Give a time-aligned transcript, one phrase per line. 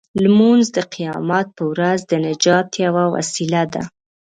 [0.23, 3.83] لمونځ د قیامت په ورځ د نجات یوه وسیله ده.